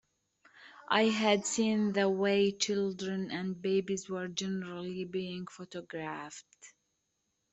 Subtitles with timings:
[0.89, 6.73] "I had seen the way children and babies were generally being photographed.